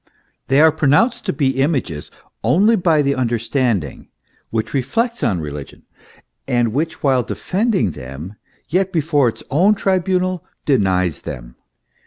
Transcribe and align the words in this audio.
They 0.47 0.59
are 0.61 0.71
pronounced 0.71 1.27
to 1.27 1.31
be 1.33 1.61
images 1.61 2.09
only 2.43 2.75
by 2.75 3.03
the 3.03 3.13
understanding, 3.13 4.09
which 4.49 4.73
reflects 4.73 5.21
on 5.23 5.41
religion, 5.41 5.83
and 6.47 6.73
which 6.73 7.03
while 7.03 7.21
defending 7.21 7.91
them 7.91 8.33
yet 8.67 8.91
before 8.91 9.29
its 9.29 9.43
own 9.51 9.75
tribunal 9.75 10.43
denies 10.65 11.21
them. 11.21 11.55